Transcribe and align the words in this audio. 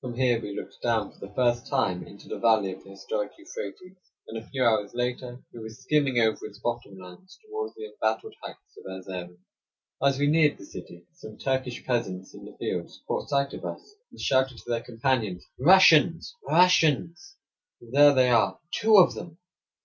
From 0.00 0.14
here 0.14 0.40
we 0.40 0.54
looked 0.54 0.80
down 0.84 1.10
for 1.12 1.18
the 1.18 1.34
first 1.34 1.66
time 1.66 2.06
into 2.06 2.28
the 2.28 2.38
valley 2.38 2.70
of 2.70 2.84
the 2.84 2.90
historic 2.90 3.32
Euphrates, 3.36 3.96
and 4.28 4.38
a 4.38 4.46
few 4.46 4.62
hours 4.64 4.94
later 4.94 5.42
we 5.52 5.58
were 5.58 5.68
skimming 5.68 6.20
over 6.20 6.46
its 6.46 6.60
bottom 6.60 6.96
lands 6.96 7.40
toward 7.44 7.72
the 7.74 7.86
embattled 7.86 8.36
heights 8.40 8.78
of 8.78 8.84
Erzerum. 8.88 9.38
As 10.00 10.16
we 10.16 10.28
neared 10.28 10.58
the 10.58 10.64
city, 10.64 11.08
some 11.12 11.38
Turkish 11.38 11.84
peasants 11.84 12.34
in 12.34 12.44
the 12.44 12.56
fields 12.56 13.02
caught 13.08 13.28
sight 13.28 13.52
of 13.52 13.64
us, 13.64 13.96
and 14.12 14.20
shouted 14.20 14.58
to 14.58 14.68
their 14.70 14.80
companions: 14.80 15.44
"Russians! 15.58 16.36
Russians! 16.48 17.34
There 17.80 18.14
they 18.14 18.30
are! 18.30 18.60
Two 18.70 18.96
of 18.98 19.14
them!" 19.16 19.38